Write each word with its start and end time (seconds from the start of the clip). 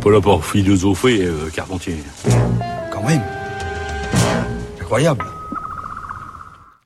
pas 0.00 0.10
là 0.10 0.20
pour 0.20 0.44
philosopher, 0.44 1.24
euh, 1.24 1.50
Carpentier. 1.54 1.96
Quand 2.90 3.02
même. 3.02 3.22
Incroyable. 4.80 5.24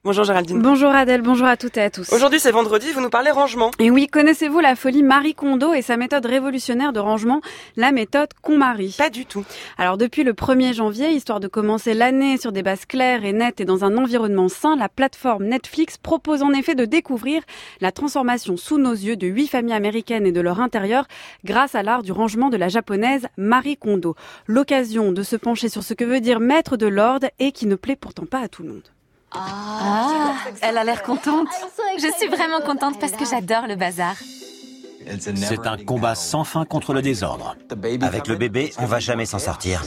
Bonjour 0.05 0.25
Géraldine. 0.25 0.61
Bonjour 0.61 0.91
Adèle, 0.91 1.23
bonjour 1.23 1.47
à 1.47 1.57
toutes 1.57 1.79
et 1.79 1.81
à 1.81 1.89
tous. 1.89 2.13
Aujourd'hui 2.13 2.39
c'est 2.39 2.51
vendredi, 2.51 2.93
vous 2.93 3.01
nous 3.01 3.09
parlez 3.09 3.31
rangement. 3.31 3.71
Et 3.79 3.91
oui, 3.91 4.07
connaissez-vous 4.07 4.61
la 4.61 4.77
folie 4.77 5.03
Marie 5.03 5.35
Kondo 5.35 5.73
et 5.73 5.81
sa 5.81 5.97
méthode 5.97 6.27
révolutionnaire 6.27 6.93
de 6.93 7.01
rangement, 7.01 7.41
la 7.77 7.91
méthode 7.91 8.29
KonMari 8.43 8.97
Pas 8.99 9.09
du 9.09 9.25
tout. 9.25 9.47
Alors 9.79 9.97
depuis 9.97 10.23
le 10.23 10.35
1er 10.35 10.75
janvier, 10.75 11.09
histoire 11.13 11.41
de 11.41 11.49
commencer 11.49 11.95
l'année 11.95 12.37
sur 12.37 12.53
des 12.53 12.63
bases 12.63 12.85
claires 12.85 13.25
et 13.25 13.33
nettes 13.33 13.63
et 13.63 13.65
dans 13.65 13.83
un 13.83 13.97
environnement 13.97 14.51
sain, 14.51 14.77
la 14.77 14.91
plateforme 14.91 15.45
Netflix 15.45 15.97
propose 15.97 16.43
en 16.43 16.53
effet 16.53 16.75
de 16.75 16.85
découvrir 16.85 17.41
la 17.81 17.91
transformation 17.91 18.59
sous 18.59 18.77
nos 18.77 18.93
yeux 18.93 19.17
de 19.17 19.27
huit 19.27 19.47
familles 19.47 19.73
américaines 19.73 20.27
et 20.27 20.33
de 20.33 20.41
leur 20.43 20.61
intérieur 20.61 21.07
grâce 21.47 21.75
à 21.75 21.83
l'art 21.83 22.03
du 22.03 22.13
rangement 22.13 22.51
de 22.51 22.59
la 22.59 22.69
japonaise 22.69 23.27
Marie 23.39 23.79
Kondo. 23.79 24.17
L'occasion 24.49 25.13
de 25.13 25.23
se 25.23 25.37
pencher 25.37 25.71
sur 25.71 25.83
ce 25.83 25.95
que 25.95 26.05
veut 26.05 26.21
dire 26.21 26.41
mettre 26.41 26.77
de 26.77 26.89
l'ordre 26.89 27.29
et 27.39 27.53
qui 27.53 27.65
ne 27.65 27.75
plaît 27.75 27.97
pourtant 27.97 28.27
pas 28.27 28.41
à 28.41 28.49
tout 28.49 28.65
le 28.65 28.69
monde. 28.69 28.83
Ah, 29.35 30.35
elle 30.63 30.79
a 30.79 30.85
l'air 30.85 31.03
contente. 31.03 31.49
Je 31.99 32.13
suis 32.19 32.29
vraiment 32.29 32.61
contente 32.61 32.99
parce 33.01 33.13
que 33.13 33.25
j'adore 33.25 33.67
le 33.67 33.77
bazar. 33.77 34.15
C'est 35.19 35.67
un 35.67 35.77
combat 35.77 36.15
sans 36.15 36.45
fin 36.45 36.65
contre 36.65 36.95
le 36.95 37.03
désordre. 37.03 37.57
Avec 38.03 38.27
le 38.27 38.37
bébé, 38.37 38.73
on 38.79 38.87
va 38.87 39.01
jamais 39.01 39.27
s'en 39.27 39.39
sortir. 39.39 39.83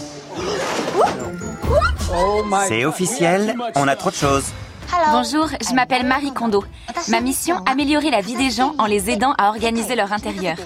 C'est 2.68 2.86
officiel, 2.86 3.56
on 3.76 3.88
a 3.88 3.96
trop 3.96 4.12
de 4.12 4.16
choses. 4.16 4.46
Bonjour, 5.12 5.48
je 5.48 5.74
m'appelle 5.74 6.06
Marie 6.06 6.34
Kondo. 6.34 6.64
Ma 7.10 7.20
mission, 7.20 7.58
améliorer 7.66 8.10
la 8.10 8.22
vie 8.22 8.36
des 8.36 8.50
gens 8.50 8.74
en 8.78 8.86
les 8.86 9.10
aidant 9.10 9.34
à 9.38 9.50
organiser 9.50 9.96
leur 9.96 10.14
intérieur. 10.14 10.58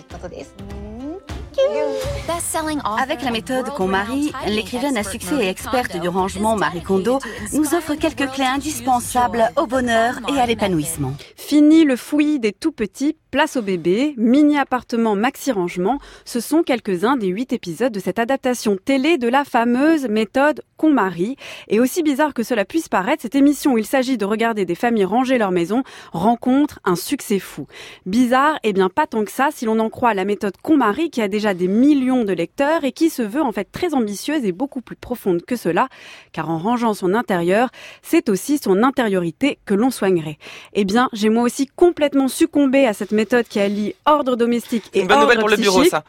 Avec 3.00 3.22
la 3.24 3.32
méthode 3.32 3.70
KonMari, 3.70 4.32
l'écrivaine 4.48 4.98
à 4.98 5.04
succès 5.04 5.46
et 5.46 5.50
experte 5.50 5.98
du 5.98 6.08
rangement 6.08 6.56
Marie 6.56 6.82
Kondo 6.82 7.20
nous 7.54 7.74
offre 7.74 7.96
quelques 7.96 8.30
clés 8.32 8.46
indispensables 8.46 9.52
au 9.58 9.66
bonheur 9.66 10.16
et 10.34 10.40
à 10.40 10.46
l'épanouissement. 10.46 11.14
Fini 11.52 11.84
le 11.84 11.98
fouillis 11.98 12.40
des 12.40 12.54
tout 12.54 12.72
petits, 12.72 13.18
place 13.30 13.58
au 13.58 13.62
bébé, 13.62 14.14
mini 14.18 14.58
appartement 14.58 15.16
maxi 15.16 15.52
rangement, 15.52 16.00
ce 16.24 16.40
sont 16.40 16.64
quelques-uns 16.64 17.18
des 17.18 17.28
huit 17.28 17.52
épisodes 17.52 17.92
de 17.92 18.00
cette 18.00 18.20
adaptation 18.20 18.78
télé 18.78 19.18
de 19.18 19.28
la 19.28 19.44
fameuse 19.44 20.08
méthode 20.08 20.62
KonMari. 20.78 21.36
Et 21.68 21.80
aussi 21.80 22.04
bizarre 22.04 22.34
que 22.34 22.44
cela 22.44 22.66
puisse 22.66 22.90
paraître, 22.90 23.22
cette 23.22 23.36
émission 23.36 23.74
où 23.74 23.78
il 23.78 23.86
s'agit 23.86 24.18
de 24.18 24.26
regarder 24.26 24.66
des 24.66 24.76
familles 24.76 25.06
ranger 25.06 25.38
leur 25.38 25.52
maison 25.52 25.84
rencontre 26.14 26.80
un 26.86 26.96
succès 26.96 27.40
fou. 27.40 27.68
Bizarre, 28.06 28.58
eh 28.64 28.74
bien 28.74 28.90
pas 28.90 29.08
tant 29.08 29.24
que 29.24 29.32
ça 29.32 29.50
si 29.52 29.66
l'on 29.66 29.80
en 29.80 29.90
croit 29.90 30.14
la 30.14 30.26
méthode 30.26 30.56
KonMari 30.62 31.10
qui 31.10 31.22
a 31.22 31.28
déjà 31.28 31.54
des 31.54 31.68
millions 31.68 32.24
de 32.24 32.34
lecteurs 32.34 32.84
et 32.84 32.92
qui 32.94 33.10
se 33.10 33.22
veut 33.22 33.42
en 33.42 33.52
fait 33.52 33.70
très 33.72 33.94
ambitieuse 33.94 34.44
et 34.44 34.52
beaucoup 34.52 34.82
plus 34.82 34.96
profonde 34.96 35.44
que 35.44 35.56
cela, 35.56 35.88
car 36.32 36.50
en 36.50 36.58
rangeant 36.58 36.94
son 36.94 37.14
intérieur, 37.14 37.70
c'est 38.02 38.30
aussi 38.30 38.58
son 38.58 38.84
intériorité 38.84 39.60
que 39.66 39.74
l'on 39.74 39.92
soignerait. 39.92 40.38
Eh 40.74 40.86
bien, 40.86 41.10
j'ai 41.14 41.30
moi 41.30 41.41
aussi 41.42 41.68
complètement 41.68 42.28
succombé 42.28 42.88
à 42.88 42.94
cette 42.94 43.12
méthode 43.12 43.48
qui 43.48 43.60
allie 43.60 43.96
ordre 44.06 44.36
domestique 44.36 44.90
et 44.94 45.02
Une 45.02 45.12
ordre 45.12 45.24
nouvelle 45.24 45.40
pour 45.40 45.50
le 45.50 45.58
bureau 45.58 45.82
psychique, 45.82 45.92
ça. 45.92 46.04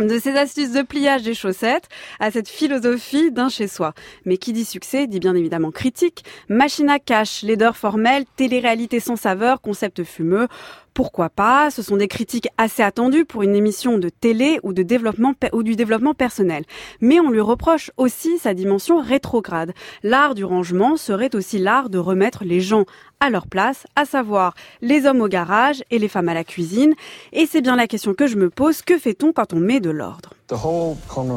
de 0.00 0.18
ces 0.18 0.36
astuces 0.36 0.72
de 0.72 0.82
pliage 0.82 1.22
des 1.22 1.34
chaussettes 1.34 1.88
à 2.20 2.30
cette 2.30 2.48
philosophie 2.48 3.30
d'un 3.30 3.48
chez-soi. 3.48 3.94
Mais 4.24 4.36
qui 4.36 4.52
dit 4.52 4.64
succès 4.64 5.06
dit 5.06 5.20
bien 5.20 5.34
évidemment 5.34 5.70
critique. 5.70 6.24
Machine 6.48 6.90
à 6.90 6.98
cash, 6.98 7.42
laideur 7.42 7.76
formelle, 7.76 8.24
télé-réalité 8.36 9.00
sans 9.00 9.16
saveur, 9.16 9.60
concept 9.60 10.04
fumeux. 10.04 10.48
Pourquoi 10.96 11.28
pas 11.28 11.70
Ce 11.70 11.82
sont 11.82 11.98
des 11.98 12.08
critiques 12.08 12.48
assez 12.56 12.82
attendues 12.82 13.26
pour 13.26 13.42
une 13.42 13.54
émission 13.54 13.98
de 13.98 14.08
télé 14.08 14.58
ou 14.62 14.72
de 14.72 14.82
du 14.82 15.76
développement 15.76 16.14
personnel. 16.14 16.64
Mais 17.02 17.20
on 17.20 17.28
lui 17.28 17.42
reproche 17.42 17.90
aussi 17.98 18.38
sa 18.38 18.54
dimension 18.54 18.98
rétrograde. 19.02 19.74
L'art 20.02 20.34
du 20.34 20.42
rangement 20.42 20.96
serait 20.96 21.36
aussi 21.36 21.58
l'art 21.58 21.90
de 21.90 21.98
remettre 21.98 22.44
les 22.44 22.62
gens 22.62 22.86
à 23.20 23.28
leur 23.28 23.46
place, 23.46 23.86
à 23.94 24.06
savoir 24.06 24.54
les 24.80 25.04
hommes 25.04 25.20
au 25.20 25.28
garage 25.28 25.84
et 25.90 25.98
les 25.98 26.08
femmes 26.08 26.30
à 26.30 26.34
la 26.34 26.44
cuisine. 26.44 26.94
Et 27.34 27.44
c'est 27.44 27.60
bien 27.60 27.76
la 27.76 27.88
question 27.88 28.14
que 28.14 28.26
je 28.26 28.36
me 28.36 28.48
pose, 28.48 28.80
que 28.80 28.96
fait-on 28.96 29.34
quand 29.34 29.52
on 29.52 29.60
met 29.60 29.80
de 29.80 29.90
l'ordre? 29.90 30.35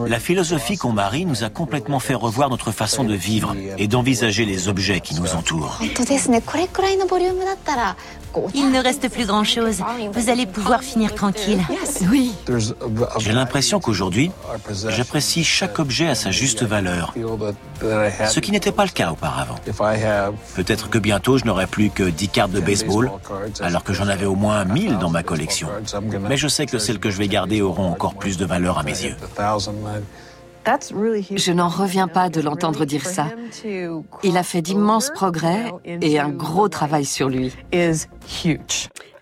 La 0.07 0.19
philosophie 0.19 0.77
qu'on 0.77 0.91
marie 0.91 1.25
nous 1.25 1.43
a 1.43 1.49
complètement 1.49 1.99
fait 1.99 2.13
revoir 2.13 2.49
notre 2.49 2.71
façon 2.71 3.03
de 3.03 3.15
vivre 3.15 3.55
et 3.77 3.87
d'envisager 3.87 4.45
les 4.45 4.67
objets 4.67 4.99
qui 4.99 5.15
nous 5.15 5.33
entourent. 5.33 5.79
Il 8.53 8.71
ne 8.71 8.83
reste 8.83 9.09
plus 9.09 9.25
grand-chose. 9.25 9.77
Vous 10.13 10.29
allez 10.29 10.45
pouvoir 10.45 10.83
finir 10.83 11.15
tranquille. 11.15 11.59
Oui. 12.11 12.33
J'ai 13.17 13.31
l'impression 13.31 13.79
qu'aujourd'hui, 13.79 14.29
j'apprécie 14.87 15.43
chaque 15.43 15.79
objet 15.79 16.07
à 16.07 16.13
sa 16.13 16.29
juste 16.29 16.61
valeur, 16.61 17.15
ce 18.27 18.39
qui 18.39 18.51
n'était 18.51 18.71
pas 18.71 18.85
le 18.85 18.91
cas 18.91 19.11
auparavant. 19.11 19.55
Peut-être 20.55 20.89
que 20.89 20.99
bientôt 20.99 21.39
je 21.39 21.45
n'aurai 21.45 21.65
plus 21.65 21.89
que 21.89 22.03
10 22.03 22.27
cartes 22.29 22.51
de 22.51 22.59
baseball, 22.59 23.11
alors 23.61 23.83
que 23.83 23.93
j'en 23.93 24.07
avais 24.07 24.27
au 24.27 24.35
moins 24.35 24.63
1000 24.65 24.99
dans 24.99 25.09
ma 25.09 25.23
collection. 25.23 25.69
Mais 26.27 26.37
je 26.37 26.47
sais 26.47 26.67
que 26.67 26.77
celles 26.77 26.99
que 26.99 27.09
je 27.09 27.17
vais 27.17 27.27
garder 27.27 27.61
auront 27.61 27.89
encore 27.89 28.13
plus 28.13 28.37
de 28.37 28.45
valeur 28.45 28.77
à 28.77 28.83
mes 28.83 28.98
yeux. 29.03 29.15
Je 31.35 31.51
n'en 31.51 31.69
reviens 31.69 32.07
pas 32.07 32.29
de 32.29 32.41
l'entendre 32.41 32.85
dire 32.85 33.05
ça. 33.05 33.27
Il 34.23 34.37
a 34.37 34.43
fait 34.43 34.61
d'immenses 34.61 35.09
progrès 35.09 35.71
et 35.85 36.19
un 36.19 36.29
gros 36.29 36.69
travail 36.69 37.05
sur 37.05 37.29
lui. 37.29 37.53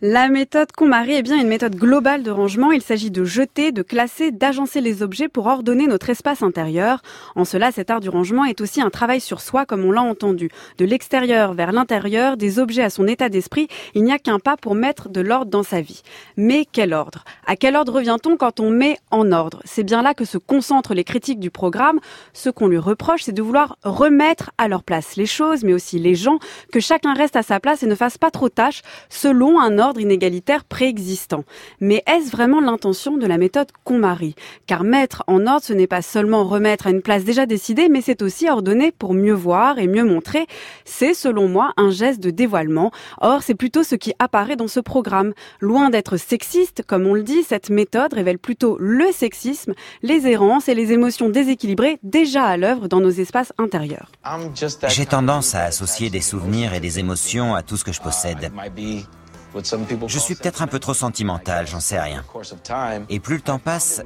La 0.04 0.30
méthode 0.30 0.72
KonMari 0.74 1.14
est 1.14 1.24
bien 1.24 1.42
une 1.42 1.48
méthode 1.48 1.76
globale 1.76 2.22
de 2.22 2.30
rangement. 2.30 2.72
Il 2.72 2.84
s'agit 2.84 3.10
de 3.10 3.24
jeter, 3.24 3.72
de 3.72 3.82
classer, 3.82 4.32
d'agencer 4.32 4.80
les 4.80 5.02
objets 5.02 5.28
pour 5.28 5.48
ordonner 5.48 5.88
notre 5.88 6.12
espace 6.12 6.44
intérieur. 6.44 7.02
En 7.36 7.46
cela, 7.46 7.72
cet 7.72 7.90
art 7.90 8.00
du 8.00 8.08
rangement 8.08 8.46
est 8.46 8.62
aussi 8.62 8.80
un 8.80 8.92
travail 8.92 9.20
sur 9.20 9.42
soi, 9.42 9.66
comme 9.66 9.84
on 9.84 9.92
l'a 9.92 10.04
entendu. 10.04 10.52
De 10.78 10.86
l'extérieur 10.86 11.56
vers 11.56 11.72
l'intérieur, 11.72 12.38
des 12.38 12.60
objets 12.60 12.84
à 12.84 12.92
son 12.92 13.08
état 13.08 13.30
d'esprit, 13.30 13.70
il 13.96 14.04
n'y 14.04 14.12
a 14.12 14.20
qu'un 14.20 14.38
pas 14.38 14.56
pour 14.56 14.76
mettre 14.76 15.10
de 15.10 15.20
l'ordre 15.20 15.50
dans 15.50 15.64
sa 15.64 15.82
vie. 15.82 16.04
Mais 16.36 16.68
quel 16.72 16.94
ordre? 16.94 17.24
À 17.48 17.56
quel 17.56 17.76
ordre 17.76 17.94
revient-on 17.94 18.38
quand 18.38 18.60
on 18.60 18.70
met 18.70 19.00
en 19.10 19.32
ordre? 19.32 19.64
C'est 19.66 19.84
bien 19.84 20.04
là 20.04 20.14
que 20.14 20.26
se 20.26 20.38
concentrent 20.38 20.94
les 20.94 21.06
critiques 21.06 21.40
du 21.40 21.50
programme. 21.50 22.00
Ce 22.34 22.52
qu'on 22.52 22.68
lui 22.68 22.78
reproche, 22.78 23.24
c'est 23.24 23.32
de 23.32 23.42
vouloir 23.42 23.80
remettre 23.82 24.52
à 24.60 24.68
leur 24.68 24.84
place 24.84 25.16
les 25.16 25.26
choses, 25.26 25.64
mais 25.64 25.74
aussi 25.74 25.98
les 25.98 26.14
gens, 26.14 26.38
que 26.72 26.80
chacun 26.80 27.16
reste 27.16 27.36
à 27.36 27.42
sa 27.42 27.60
place 27.60 27.82
et 27.82 27.88
ne 27.88 27.96
fasse 27.96 28.20
pas 28.20 28.30
trop 28.30 28.50
tâche 28.50 28.84
selon 29.10 29.60
un 29.60 29.80
ordre 29.80 29.87
inégalitaire 29.96 30.66
préexistant. 30.66 31.44
Mais 31.80 32.04
est-ce 32.08 32.32
vraiment 32.32 32.60
l'intention 32.60 33.18
de 33.18 33.26
la 33.26 33.38
méthode 33.38 33.70
KonMari 33.84 34.36
Car 34.66 34.84
mettre 34.84 35.24
en 35.28 35.48
ordre, 35.48 35.64
ce 35.64 35.74
n'est 35.74 35.88
pas 35.88 36.02
seulement 36.02 36.44
remettre 36.44 36.88
à 36.88 36.90
une 36.90 37.02
place 37.02 37.24
déjà 37.24 37.46
décidée, 37.46 37.90
mais 37.90 38.02
c'est 38.02 38.22
aussi 38.22 38.50
ordonner 38.50 38.92
pour 38.92 39.14
mieux 39.14 39.34
voir 39.34 39.80
et 39.80 39.88
mieux 39.88 40.04
montrer. 40.04 40.48
C'est, 40.86 41.14
selon 41.14 41.48
moi, 41.48 41.72
un 41.78 41.90
geste 41.90 42.20
de 42.20 42.30
dévoilement. 42.30 42.92
Or, 43.22 43.44
c'est 43.44 43.56
plutôt 43.56 43.84
ce 43.84 43.96
qui 43.96 44.14
apparaît 44.20 44.56
dans 44.56 44.68
ce 44.68 44.80
programme. 44.80 45.34
Loin 45.60 45.90
d'être 45.90 46.18
sexiste, 46.18 46.84
comme 46.86 47.08
on 47.08 47.14
le 47.14 47.24
dit, 47.24 47.44
cette 47.44 47.70
méthode 47.70 48.14
révèle 48.14 48.40
plutôt 48.40 48.78
le 48.80 49.12
sexisme, 49.12 49.74
les 50.02 50.28
errances 50.28 50.70
et 50.70 50.76
les 50.76 50.92
émotions 50.92 51.30
déséquilibrées 51.30 52.00
déjà 52.04 52.46
à 52.46 52.58
l'œuvre 52.58 52.88
dans 52.88 53.00
nos 53.00 53.12
espaces 53.12 53.54
intérieurs. 53.58 54.12
J'ai 54.90 55.06
tendance 55.06 55.56
à 55.56 55.64
associer 55.64 56.10
des 56.10 56.22
souvenirs 56.22 56.74
et 56.74 56.80
des 56.80 57.00
émotions 57.00 57.56
à 57.56 57.64
tout 57.64 57.78
ce 57.78 57.84
que 57.84 57.92
je 57.92 58.02
possède. 58.02 58.52
Je 60.08 60.20
suis 60.20 60.36
peut-être 60.36 60.62
un 60.62 60.68
peu 60.68 60.80
trop 60.80 60.94
sentimental, 60.94 61.68
j'en 61.68 61.80
sais 61.80 62.00
rien. 62.00 62.24
Et 63.10 63.20
plus 63.20 63.36
le 63.36 63.42
temps 63.42 63.60
passe, 63.60 64.02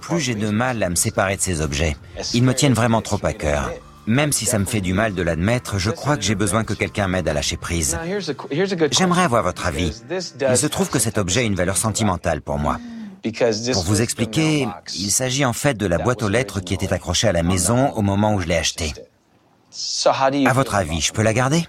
plus 0.00 0.20
j'ai 0.20 0.34
de 0.34 0.50
mal 0.50 0.82
à 0.82 0.88
me 0.88 0.94
séparer 0.94 1.36
de 1.36 1.42
ces 1.42 1.60
objets. 1.60 1.96
Ils 2.32 2.42
me 2.42 2.54
tiennent 2.54 2.74
vraiment 2.74 3.02
trop 3.02 3.18
à 3.22 3.32
cœur. 3.32 3.70
Même 4.06 4.32
si 4.32 4.44
ça 4.44 4.58
me 4.58 4.66
fait 4.66 4.82
du 4.82 4.92
mal 4.92 5.14
de 5.14 5.22
l'admettre, 5.22 5.78
je 5.78 5.90
crois 5.90 6.16
que 6.16 6.22
j'ai 6.22 6.34
besoin 6.34 6.64
que 6.64 6.74
quelqu'un 6.74 7.08
m'aide 7.08 7.26
à 7.26 7.32
lâcher 7.32 7.56
prise. 7.56 7.98
J'aimerais 8.90 9.22
avoir 9.22 9.42
votre 9.42 9.66
avis. 9.66 9.92
Il 10.10 10.56
se 10.56 10.66
trouve 10.66 10.90
que 10.90 10.98
cet 10.98 11.16
objet 11.16 11.40
a 11.40 11.44
une 11.44 11.54
valeur 11.54 11.76
sentimentale 11.76 12.42
pour 12.42 12.58
moi. 12.58 12.78
Pour 13.72 13.84
vous 13.84 14.02
expliquer, 14.02 14.68
il 14.94 15.10
s'agit 15.10 15.46
en 15.46 15.54
fait 15.54 15.74
de 15.74 15.86
la 15.86 15.96
boîte 15.96 16.22
aux 16.22 16.28
lettres 16.28 16.60
qui 16.60 16.74
était 16.74 16.92
accrochée 16.92 17.28
à 17.28 17.32
la 17.32 17.42
maison 17.42 17.90
au 17.92 18.02
moment 18.02 18.34
où 18.34 18.40
je 18.40 18.46
l'ai 18.46 18.56
achetée. 18.56 18.92
À 20.46 20.52
votre 20.52 20.74
avis, 20.74 21.00
je 21.00 21.12
peux 21.12 21.22
la 21.22 21.32
garder? 21.32 21.66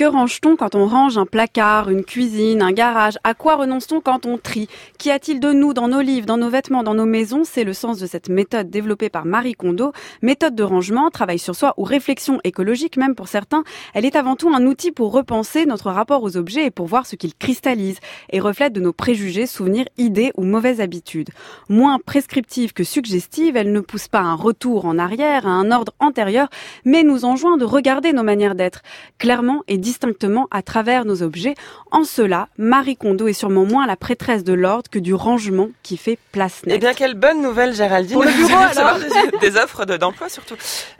Que 0.00 0.06
range-t-on 0.06 0.56
quand 0.56 0.74
on 0.74 0.86
range 0.86 1.18
un 1.18 1.26
placard, 1.26 1.90
une 1.90 2.04
cuisine, 2.04 2.62
un 2.62 2.72
garage? 2.72 3.18
À 3.22 3.34
quoi 3.34 3.56
renonce-t-on 3.56 4.00
quand 4.00 4.24
on 4.24 4.38
trie? 4.38 4.66
Qu'y 4.96 5.10
a-t-il 5.10 5.40
de 5.40 5.52
nous 5.52 5.74
dans 5.74 5.88
nos 5.88 6.00
livres, 6.00 6.24
dans 6.24 6.38
nos 6.38 6.48
vêtements, 6.48 6.82
dans 6.82 6.94
nos 6.94 7.04
maisons? 7.04 7.42
C'est 7.44 7.64
le 7.64 7.74
sens 7.74 7.98
de 7.98 8.06
cette 8.06 8.30
méthode 8.30 8.70
développée 8.70 9.10
par 9.10 9.26
Marie 9.26 9.52
Kondo. 9.52 9.92
Méthode 10.22 10.54
de 10.54 10.62
rangement, 10.62 11.10
travail 11.10 11.38
sur 11.38 11.54
soi 11.54 11.74
ou 11.76 11.82
réflexion 11.84 12.40
écologique 12.44 12.96
même 12.96 13.14
pour 13.14 13.28
certains. 13.28 13.62
Elle 13.92 14.06
est 14.06 14.16
avant 14.16 14.36
tout 14.36 14.48
un 14.48 14.64
outil 14.64 14.90
pour 14.90 15.12
repenser 15.12 15.66
notre 15.66 15.90
rapport 15.90 16.22
aux 16.22 16.38
objets 16.38 16.64
et 16.64 16.70
pour 16.70 16.86
voir 16.86 17.04
ce 17.04 17.14
qu'ils 17.14 17.34
cristallisent 17.34 18.00
et 18.30 18.40
reflètent 18.40 18.72
de 18.72 18.80
nos 18.80 18.94
préjugés, 18.94 19.44
souvenirs, 19.44 19.84
idées 19.98 20.32
ou 20.34 20.44
mauvaises 20.44 20.80
habitudes. 20.80 21.28
Moins 21.68 21.98
prescriptive 21.98 22.72
que 22.72 22.84
suggestive, 22.84 23.54
elle 23.54 23.70
ne 23.70 23.80
pousse 23.80 24.08
pas 24.08 24.20
à 24.20 24.22
un 24.22 24.34
retour 24.34 24.86
en 24.86 24.98
arrière, 24.98 25.46
à 25.46 25.50
un 25.50 25.70
ordre 25.70 25.92
antérieur, 25.98 26.48
mais 26.86 27.02
nous 27.02 27.26
enjoint 27.26 27.58
de 27.58 27.66
regarder 27.66 28.14
nos 28.14 28.22
manières 28.22 28.54
d'être 28.54 28.80
clairement 29.18 29.62
et 29.68 29.76
distinctement 29.90 30.46
à 30.52 30.62
travers 30.62 31.04
nos 31.04 31.24
objets. 31.24 31.56
En 31.90 32.04
cela, 32.04 32.46
Marie 32.58 32.96
Kondo 32.96 33.26
est 33.26 33.32
sûrement 33.32 33.64
moins 33.64 33.88
la 33.88 33.96
prêtresse 33.96 34.44
de 34.44 34.52
l'ordre 34.52 34.88
que 34.88 35.00
du 35.00 35.14
rangement 35.14 35.70
qui 35.82 35.96
fait 35.96 36.16
place 36.30 36.64
nette. 36.64 36.76
Eh 36.76 36.78
bien, 36.78 36.94
quelle 36.94 37.14
bonne 37.14 37.42
nouvelle, 37.42 37.74
Géraldine. 37.74 38.12
Pour 38.12 38.22
le 38.22 38.30
bureau, 38.30 38.56
alors. 38.56 38.98
Des, 39.40 39.56
offres 39.56 39.84
d'emploi, 39.84 40.28
surtout. 40.28 40.54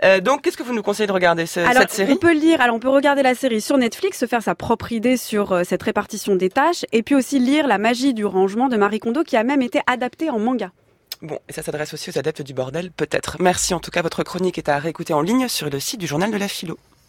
Euh, 0.04 0.20
donc, 0.20 0.42
qu'est-ce 0.42 0.56
que 0.56 0.64
vous 0.64 0.74
nous 0.74 0.82
conseillez 0.82 1.06
de 1.06 1.12
regarder 1.12 1.46
ce, 1.46 1.60
alors, 1.60 1.82
cette 1.82 1.92
série 1.92 2.12
On 2.12 2.16
peut 2.16 2.32
lire, 2.32 2.60
alors 2.60 2.74
on 2.74 2.80
peut 2.80 2.88
regarder 2.88 3.22
la 3.22 3.36
série 3.36 3.60
sur 3.60 3.78
Netflix, 3.78 4.18
se 4.18 4.26
faire 4.26 4.42
sa 4.42 4.56
propre 4.56 4.90
idée 4.90 5.16
sur 5.16 5.52
euh, 5.52 5.62
cette 5.64 5.84
répartition 5.84 6.34
des 6.34 6.50
tâches, 6.50 6.84
et 6.90 7.04
puis 7.04 7.14
aussi 7.14 7.38
lire 7.38 7.68
La 7.68 7.78
magie 7.78 8.12
du 8.12 8.24
rangement 8.24 8.68
de 8.68 8.76
Marie 8.76 8.98
Kondo, 8.98 9.22
qui 9.22 9.36
a 9.36 9.44
même 9.44 9.62
été 9.62 9.80
adaptée 9.86 10.30
en 10.30 10.40
manga. 10.40 10.72
Bon, 11.22 11.38
et 11.48 11.52
ça 11.52 11.62
s'adresse 11.62 11.94
aussi 11.94 12.10
aux 12.10 12.18
adeptes 12.18 12.42
du 12.42 12.54
bordel, 12.54 12.90
peut-être. 12.90 13.36
Merci 13.38 13.72
en 13.72 13.78
tout 13.78 13.90
cas, 13.90 14.02
votre 14.02 14.24
chronique 14.24 14.58
est 14.58 14.68
à 14.68 14.78
réécouter 14.78 15.12
en 15.12 15.20
ligne 15.20 15.46
sur 15.46 15.70
le 15.70 15.78
site 15.78 16.00
du 16.00 16.08
journal 16.08 16.30
de 16.30 16.38
la 16.38 16.48
philo. 16.48 16.78